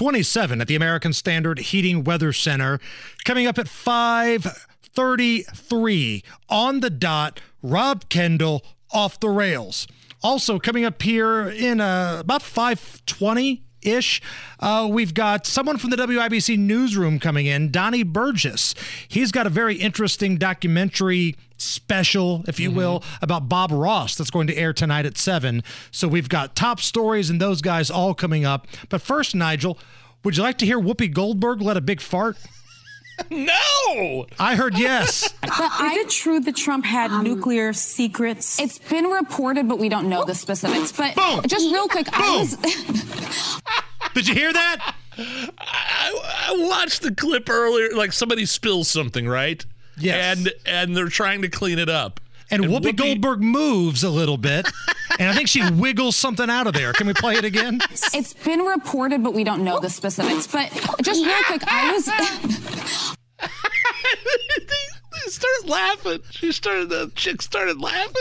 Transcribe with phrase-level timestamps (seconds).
[0.00, 2.80] 27 at the American Standard Heating Weather Center.
[3.26, 9.86] Coming up at 5:33 on the dot, Rob Kendall off the rails.
[10.22, 14.20] Also coming up here in uh, about 520 ish.
[14.58, 18.74] Uh, we've got someone from the WIBC newsroom coming in, Donnie Burgess.
[19.08, 24.46] He's got a very interesting documentary special, if you will, about Bob Ross that's going
[24.46, 25.62] to air tonight at 7.
[25.90, 28.66] So we've got top stories and those guys all coming up.
[28.88, 29.78] But first, Nigel,
[30.24, 32.36] would you like to hear Whoopi Goldberg let a big fart?
[33.28, 34.26] No!
[34.38, 35.30] I heard yes.
[35.42, 35.50] But
[35.82, 38.58] is it true that Trump had nuclear secrets?
[38.58, 40.90] It's been reported, but we don't know the specifics.
[40.92, 41.42] But Boom.
[41.46, 42.54] just real quick, I was
[44.20, 44.94] Did you hear that?
[45.16, 47.88] I, I watched the clip earlier.
[47.94, 49.64] Like somebody spills something, right?
[49.96, 50.36] Yes.
[50.38, 52.20] And and they're trying to clean it up.
[52.50, 54.68] And, Whoopi, Goldberg moves a little bit,
[55.18, 56.92] and I think she wiggles something out of there.
[56.92, 57.80] Can we play it again?
[58.12, 60.46] it's been reported, but we don't know the specifics.
[60.48, 62.08] But just real quick, I was
[65.62, 66.20] they laughing.
[66.30, 66.88] She started.
[66.88, 68.14] The chick started laughing.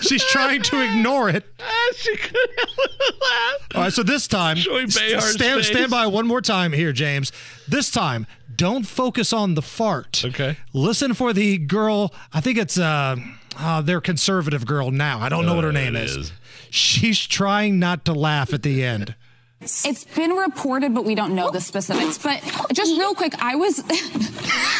[0.00, 1.44] She's trying to ignore it.
[1.60, 3.66] Ah, she couldn't help but laugh.
[3.74, 5.66] All right, so this time, Joy Behar's stand, face.
[5.68, 7.32] stand by one more time here, James.
[7.66, 10.22] This time, don't focus on the fart.
[10.24, 10.56] Okay.
[10.72, 12.14] Listen for the girl.
[12.32, 13.16] I think it's uh,
[13.58, 15.18] uh their conservative girl now.
[15.20, 16.16] I don't know what her Uh, name it is.
[16.16, 16.32] is.
[16.70, 19.14] She's trying not to laugh at the end.
[19.60, 22.16] It's been reported, but we don't know the specifics.
[22.16, 22.40] But
[22.72, 23.80] just real quick, I was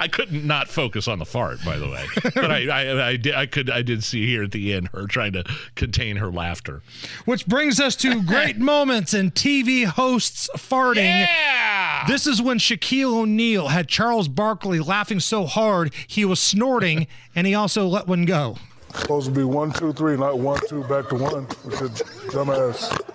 [0.00, 2.06] I couldn't not focus on the fart, by the way.
[2.34, 3.34] But I, I, I did.
[3.34, 3.68] I could.
[3.68, 5.44] I did see here at the end her trying to
[5.74, 6.82] contain her laughter.
[7.24, 11.04] Which brings us to great moments in TV hosts farting.
[11.04, 12.04] Yeah.
[12.06, 17.46] This is when Shaquille O'Neal had Charles Barkley laughing so hard he was snorting, and
[17.46, 18.56] he also let one go.
[18.94, 21.46] Supposed to be one, two, three, not one, two, back to one.
[21.64, 21.90] With your
[22.30, 23.09] dumbass.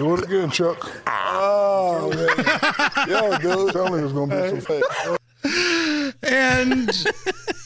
[0.00, 0.90] Do it again, Chuck.
[1.06, 3.06] Oh, man.
[3.06, 3.70] yeah, dude.
[3.70, 6.18] Tell me it's going to be some fake.
[6.22, 6.90] And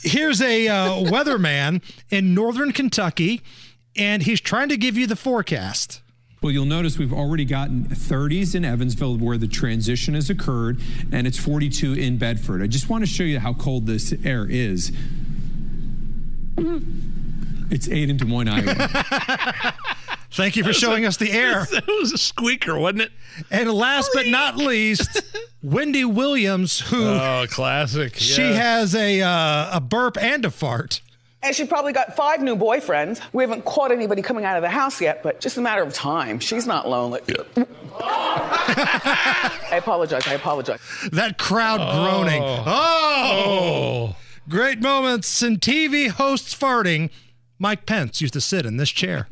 [0.02, 1.80] here's a uh, weatherman
[2.10, 3.40] in northern Kentucky,
[3.96, 6.02] and he's trying to give you the forecast.
[6.42, 10.80] Well, you'll notice we've already gotten 30s in Evansville where the transition has occurred,
[11.12, 12.62] and it's 42 in Bedford.
[12.62, 14.90] I just want to show you how cold this air is.
[17.70, 19.74] It's 8 in Des Moines, Iowa.
[20.34, 21.66] Thank you for showing us the air.
[21.70, 23.12] That was a squeaker, wasn't it?
[23.50, 25.22] And last but not least,
[25.62, 28.16] Wendy Williams, who Oh, classic.
[28.16, 28.56] she yes.
[28.56, 31.00] has a uh, a burp and a fart.
[31.42, 33.20] And she probably got five new boyfriends.
[33.34, 35.92] We haven't caught anybody coming out of the house yet, but just a matter of
[35.92, 36.38] time.
[36.40, 37.20] She's not lonely.
[38.00, 40.26] I apologize.
[40.26, 40.80] I apologize.
[41.12, 42.42] That crowd groaning.
[42.42, 44.16] Oh.
[44.48, 47.10] Great moments in TV hosts farting.
[47.58, 49.28] Mike Pence used to sit in this chair.